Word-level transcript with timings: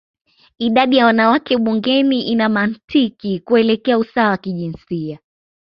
idadi 0.57 0.97
ya 0.97 1.05
wanawake 1.05 1.57
bungeni 1.57 2.21
ina 2.21 2.49
mantiki 2.49 3.39
kuelekea 3.39 3.97
usawa 3.97 4.29
wa 4.31 4.37
kijinsia 4.37 5.19